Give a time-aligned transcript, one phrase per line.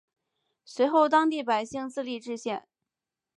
[0.65, 2.67] 随后当地百姓自立冶县。